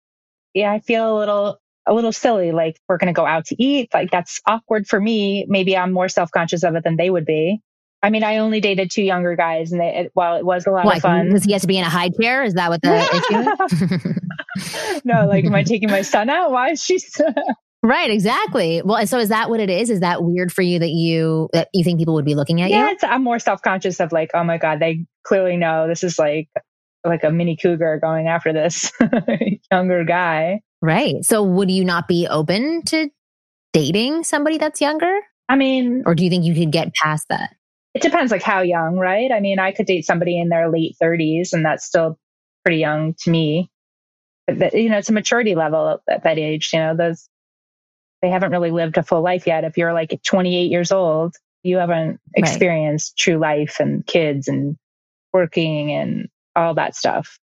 [0.54, 2.52] yeah, I feel a little a little silly.
[2.52, 3.90] Like we're going to go out to eat.
[3.92, 5.46] Like that's awkward for me.
[5.48, 7.60] Maybe I'm more self conscious of it than they would be.
[8.02, 10.70] I mean, I only dated two younger guys, and they, it, while it was a
[10.70, 12.44] lot Why, of fun, Because he has to be in a high chair?
[12.44, 14.12] Is that what the issue
[14.58, 15.00] is?
[15.06, 16.50] no, like, am I taking my son out?
[16.50, 16.98] Why is she?
[17.84, 18.80] Right, exactly.
[18.82, 19.90] Well, and so is that what it is?
[19.90, 22.70] Is that weird for you that you that you think people would be looking at
[22.70, 22.92] yeah, you?
[22.92, 26.18] it's, I'm more self conscious of like, oh my god, they clearly know this is
[26.18, 26.48] like
[27.04, 28.90] like a mini cougar going after this
[29.70, 30.62] younger guy.
[30.84, 31.24] Right.
[31.24, 33.08] So would you not be open to
[33.72, 35.18] dating somebody that's younger?
[35.48, 37.54] I mean, Or do you think you could get past that?
[37.94, 39.30] it depends like how young, right?
[39.32, 42.18] I mean, I could date somebody in their late 30s, and that's still
[42.64, 43.70] pretty young to me.
[44.46, 46.70] But that, you know, it's a maturity level at that age.
[46.72, 47.28] You know, those
[48.20, 49.64] they haven't really lived a full life yet.
[49.64, 54.76] If you're like 28 years old, you haven't experienced true life and kids and
[55.32, 57.38] working and all that stuff.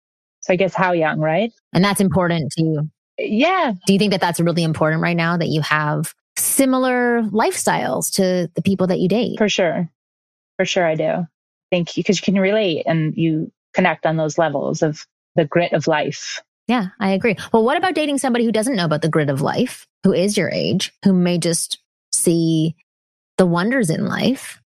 [0.41, 1.53] So I guess how young, right?
[1.73, 2.91] And that's important to you.
[3.19, 8.13] Yeah, Do you think that that's really important right now that you have similar lifestyles
[8.15, 9.39] to the people that you date?
[9.39, 9.89] for sure.
[10.59, 11.27] For sure, I do.
[11.71, 15.73] Thank you because you can relate and you connect on those levels of the grit
[15.73, 16.43] of life.
[16.67, 17.37] Yeah, I agree.
[17.53, 20.37] Well, what about dating somebody who doesn't know about the grit of life, who is
[20.37, 21.79] your age, who may just
[22.13, 22.75] see
[23.39, 24.61] the wonders in life?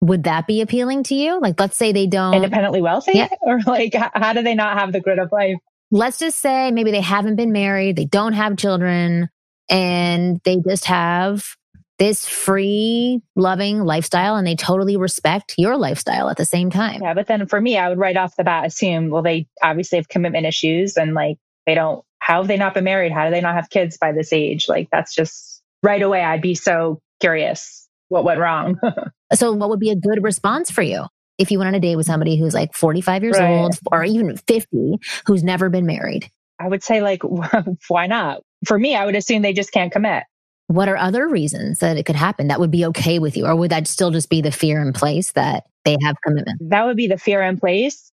[0.00, 1.40] Would that be appealing to you?
[1.40, 2.34] Like, let's say they don't.
[2.34, 3.28] independently wealthy Yeah.
[3.40, 5.56] or like how do they not have the grit of life
[5.90, 9.28] let's just say maybe they haven't been married, they don't have children,
[9.68, 11.46] and they just have
[11.98, 17.02] this free, loving lifestyle and they totally respect your lifestyle at the same time.
[17.02, 19.98] yeah but then for me i would right off the bat assume well they obviously
[19.98, 23.10] have commitment issues and like they don't how have they not been married?
[23.10, 24.68] How do they not have kids by this age?
[24.68, 28.78] Like that's just right away i'd be so curious what went wrong.
[29.34, 31.04] So, what would be a good response for you
[31.38, 33.50] if you went on a date with somebody who's like 45 years Right.
[33.62, 36.30] old or even 50 who's never been married?
[36.60, 37.22] i would say like
[37.88, 40.24] why not for me i would assume they just can't commit
[40.66, 43.46] What are other reasons that it could happen that would be okay with you?
[43.46, 46.60] Or would that still just be the fear in place that they have commitment?
[46.70, 48.10] that would be the fear in place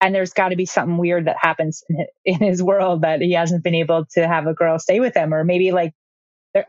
[0.00, 1.82] and there's got to be something weird that happens
[2.24, 5.32] in his world that he hasn't been able to have a girl stay with him
[5.32, 5.92] or maybe like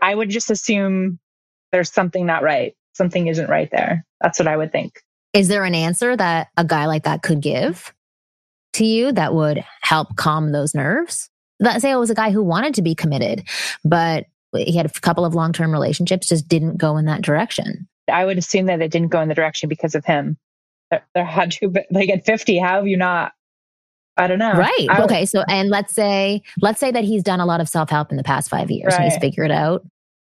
[0.01, 1.19] i would just assume
[1.71, 5.01] there's something not right something isn't right there that's what i would think
[5.35, 7.93] Is there an answer that a guy like that could give
[8.73, 11.29] to you that would help calm those nerves?
[11.59, 13.43] Let's say it was a guy who wanted to be committed,
[13.83, 17.87] but he had a couple of long term relationships, just didn't go in that direction.
[18.11, 20.37] i would assume that it didn't go in the direction because of him
[20.91, 23.33] there, had to but like at 50 how have you not
[24.15, 24.87] i don't know Right.
[25.01, 25.25] Okay.
[25.25, 28.17] So, and let's say, let's say that he's done a lot of self help in
[28.17, 29.21] the past five years and he's Right.
[29.21, 29.85] figured out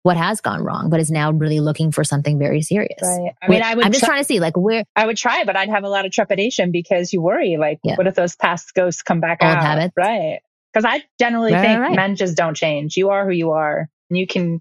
[0.03, 2.99] what has gone wrong, but is now really looking for something very serious.
[3.03, 5.17] right i mean i would I'm just try, trying to see like where i would
[5.17, 7.97] try but i'd have a lot of trepidation because you worry like Yeah.
[7.97, 9.95] what if those past ghosts come back Old out habits.
[9.97, 10.41] right
[10.73, 11.97] because i generally Right, think right.
[11.97, 14.61] men just don't change you are who you are and you can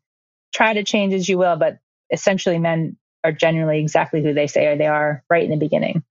[0.54, 1.80] try to change as you will but
[2.12, 6.04] essentially men are generally exactly who they say they are right in the beginning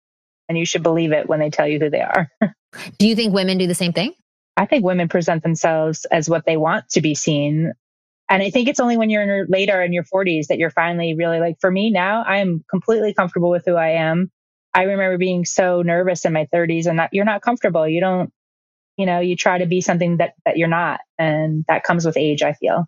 [0.48, 2.28] and you should believe it when they tell you who they are
[2.98, 4.12] do you think women do the same thing?
[4.56, 7.72] I think women present themselves as what they want to be seen.
[8.30, 11.40] And I think it's only when you're later in your 40s that you're finally really
[11.40, 14.30] like, for me now, I am completely comfortable with who I am.
[14.72, 17.88] I remember being so nervous in my 30s and that you're not comfortable.
[17.88, 18.32] You don't,
[18.96, 21.00] you know, you try to be something that, that you're not.
[21.18, 22.86] And that comes with age, I feel.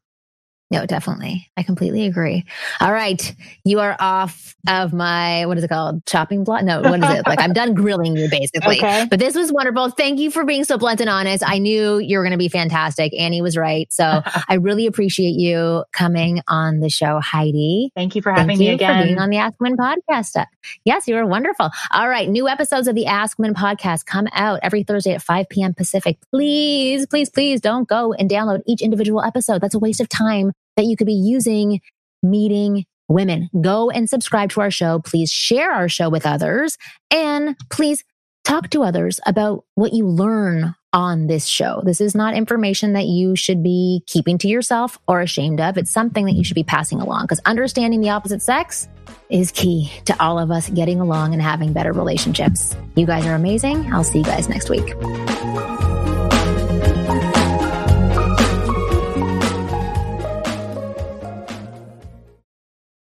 [0.73, 1.51] No, definitely.
[1.59, 2.47] I completely agree.
[2.81, 3.35] All right.
[3.63, 6.07] You are off of my, what is it called?
[6.07, 6.65] Chopping block?
[6.65, 7.27] No, what is it?
[7.27, 8.63] like I'm done grilling you basically.
[8.83, 9.07] Okay.
[9.11, 9.91] But this was wonderful.
[9.91, 11.45] Thank you for being so blunt and honest.
[11.47, 13.13] I knew you were going to be fantastic.
[13.19, 13.93] Annie was right.
[13.93, 17.93] So I really appreciate you coming on the show, Heidi.
[17.95, 19.03] Thank you for Thank having you me again.
[19.03, 20.43] for being on the Ask Women podcast.
[20.85, 21.69] Yes, you were wonderful.
[21.93, 22.29] All right.
[22.29, 25.75] New episodes of the Ask Women podcast come out every Thursday at 5 p.m.
[25.75, 26.17] Pacific.
[26.31, 29.61] Please, please, please don't go and download each individual episode.
[29.61, 31.81] That's a waste of time that you could be using
[32.23, 33.51] meeting women.
[33.61, 35.01] Go and subscribe to our show.
[35.01, 36.79] Please share our show with others
[37.11, 38.05] and please
[38.45, 41.81] talk to others about what you learn on this show.
[41.85, 45.79] This is not information that you should be keeping to yourself or ashamed of.
[45.79, 48.89] It's something that you should be passing along because understanding the opposite sex
[49.31, 52.77] is key to all of us getting along and having better relationships.
[52.95, 53.93] You guys are amazing.
[53.93, 54.95] I'll see you guys next week.